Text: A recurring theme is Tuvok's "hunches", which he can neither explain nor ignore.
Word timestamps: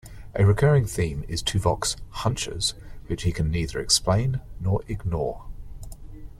A 0.33 0.43
recurring 0.43 0.87
theme 0.87 1.23
is 1.27 1.43
Tuvok's 1.43 1.95
"hunches", 2.09 2.73
which 3.05 3.21
he 3.21 3.31
can 3.31 3.51
neither 3.51 3.79
explain 3.79 4.41
nor 4.59 4.81
ignore. 4.87 5.45